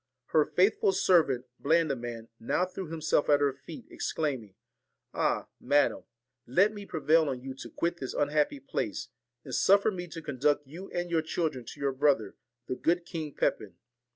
[0.29, 4.55] Her faithful servant, Blandiman, now threw him self at her feet, exclaiming,
[5.13, 5.47] 'Ah!
[5.59, 6.05] madam,
[6.47, 9.09] let me prevail on you to quit this unhappy place,
[9.43, 12.33] and suffer me to conduct you and your children to your brother,
[12.65, 13.75] the good King Pepin.